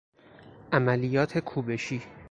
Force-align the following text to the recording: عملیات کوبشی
عملیات 0.71 1.37
کوبشی 1.39 2.01